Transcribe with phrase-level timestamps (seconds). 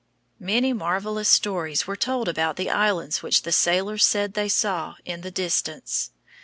[0.39, 5.21] Many marvelous stories were told about the islands which the sailors said they saw in
[5.21, 6.09] the distance.